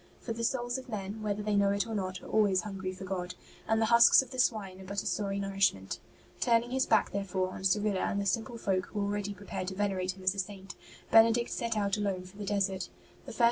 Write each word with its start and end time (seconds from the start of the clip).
For 0.19 0.33
the 0.33 0.43
souls 0.43 0.79
of 0.79 0.89
men, 0.89 1.21
whether 1.21 1.43
they 1.43 1.55
know 1.55 1.69
it 1.69 1.85
or 1.85 1.93
not, 1.93 2.23
are 2.23 2.27
always 2.27 2.61
hungry 2.63 2.91
for 2.91 3.03
God, 3.03 3.35
and 3.67 3.79
the 3.79 3.85
husks 3.85 4.23
of 4.23 4.31
the 4.31 4.39
swine 4.39 4.81
are 4.81 4.85
but 4.85 5.03
a 5.03 5.05
sorry 5.05 5.39
nourishment. 5.39 5.99
Turning 6.39 6.71
his 6.71 6.87
back, 6.87 7.11
therefore, 7.11 7.49
on 7.51 7.63
Cyrilla 7.63 7.99
and 8.07 8.19
the 8.19 8.25
simple 8.25 8.57
folk 8.57 8.87
who 8.87 8.99
were 8.99 9.05
already 9.05 9.35
prepared 9.35 9.67
to 9.67 9.75
venerate 9.75 10.13
him 10.17 10.23
as 10.23 10.33
a 10.33 10.39
Saint, 10.39 10.73
Benedict 11.11 11.51
set 11.51 11.77
out 11.77 11.97
alone 11.97 12.23
for 12.23 12.37
the 12.37 12.45
desert. 12.45 12.89